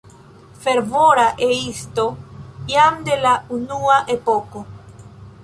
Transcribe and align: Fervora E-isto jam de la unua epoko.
Fervora 0.63 1.27
E-isto 1.49 2.05
jam 2.73 2.97
de 3.09 3.21
la 3.27 3.35
unua 3.59 4.01
epoko. 4.17 4.65